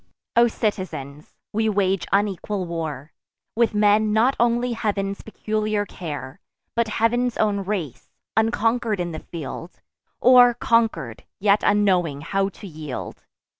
[0.35, 3.13] O citizens, we wage unequal war,
[3.55, 6.39] With men not only Heav'n's peculiar care,
[6.75, 9.79] But Heav'n's own race; unconquer'd in the field,
[10.19, 13.21] Or, conquer'd, yet unknowing how to yield.